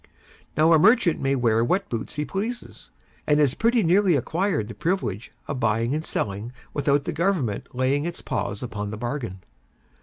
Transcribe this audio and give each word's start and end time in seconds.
Now 0.57 0.73
a 0.73 0.79
merchant 0.79 1.19
may 1.21 1.35
wear 1.35 1.63
what 1.63 1.87
boots 1.87 2.15
he 2.15 2.25
pleases, 2.25 2.89
and 3.27 3.39
has 3.39 3.53
pretty 3.53 3.83
nearly 3.83 4.15
acquired 4.15 4.67
the 4.67 4.73
privilege 4.73 5.31
of 5.47 5.59
buying 5.59 5.93
and 5.93 6.03
selling 6.03 6.51
without 6.73 7.03
the 7.03 7.13
Government 7.13 7.67
laying 7.75 8.05
its 8.07 8.19
paws 8.19 8.63
upon 8.63 8.89
the 8.89 8.97
bargain. 8.97 9.43